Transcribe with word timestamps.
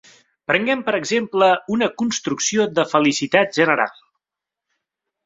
Prenguem, 0.51 0.79
per 0.85 0.93
exemple, 0.99 1.49
una 1.75 1.89
construcció 2.01 2.65
de 2.79 2.87
felicitat 2.95 3.53
general. 3.59 3.95